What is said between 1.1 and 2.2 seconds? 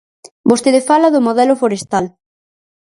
do modelo forestal.